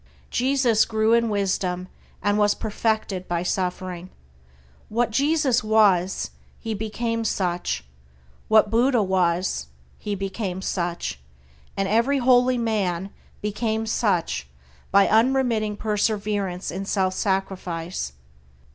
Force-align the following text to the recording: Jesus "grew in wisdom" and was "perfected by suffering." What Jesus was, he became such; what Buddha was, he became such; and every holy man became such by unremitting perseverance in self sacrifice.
Jesus 0.31 0.83
"grew 0.83 1.13
in 1.13 1.29
wisdom" 1.29 1.87
and 2.23 2.39
was 2.39 2.55
"perfected 2.55 3.27
by 3.27 3.43
suffering." 3.43 4.09
What 4.89 5.11
Jesus 5.11 5.63
was, 5.63 6.31
he 6.59 6.73
became 6.73 7.23
such; 7.23 7.85
what 8.47 8.71
Buddha 8.71 9.03
was, 9.03 9.67
he 9.99 10.15
became 10.15 10.63
such; 10.63 11.19
and 11.77 11.87
every 11.87 12.17
holy 12.17 12.57
man 12.57 13.11
became 13.43 13.85
such 13.85 14.47
by 14.89 15.07
unremitting 15.07 15.77
perseverance 15.77 16.71
in 16.71 16.83
self 16.85 17.13
sacrifice. 17.13 18.13